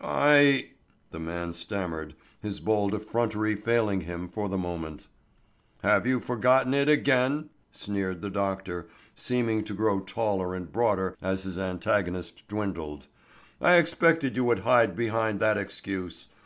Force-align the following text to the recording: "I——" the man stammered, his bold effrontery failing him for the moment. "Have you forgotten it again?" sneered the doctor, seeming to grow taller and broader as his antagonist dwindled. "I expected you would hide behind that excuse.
"I——" 0.00 0.70
the 1.10 1.20
man 1.20 1.52
stammered, 1.52 2.14
his 2.40 2.60
bold 2.60 2.94
effrontery 2.94 3.54
failing 3.54 4.00
him 4.00 4.26
for 4.26 4.48
the 4.48 4.56
moment. 4.56 5.06
"Have 5.82 6.06
you 6.06 6.18
forgotten 6.18 6.72
it 6.72 6.88
again?" 6.88 7.50
sneered 7.70 8.22
the 8.22 8.30
doctor, 8.30 8.88
seeming 9.14 9.62
to 9.64 9.74
grow 9.74 10.00
taller 10.00 10.54
and 10.54 10.72
broader 10.72 11.14
as 11.20 11.42
his 11.42 11.58
antagonist 11.58 12.48
dwindled. 12.48 13.06
"I 13.60 13.74
expected 13.74 14.34
you 14.34 14.46
would 14.46 14.60
hide 14.60 14.96
behind 14.96 15.40
that 15.40 15.58
excuse. 15.58 16.26